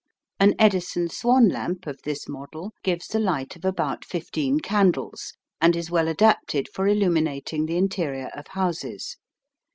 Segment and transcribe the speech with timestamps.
[0.39, 5.75] An Edison Swan lamp of this model gives a light of about 15 candles, and
[5.75, 9.17] is well adapted for illuminating the interior of houses.